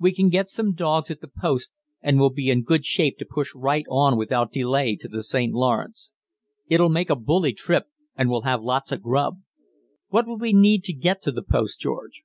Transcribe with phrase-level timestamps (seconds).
[0.00, 3.24] We can get some dogs at the post, and we'll be in good shape to
[3.24, 5.52] push right on without delay to the St.
[5.54, 6.10] Lawrence.
[6.66, 7.84] It'll make a bully trip,
[8.16, 9.38] and we'll have lots of grub.
[10.08, 12.24] What would we need to get at the post, George?"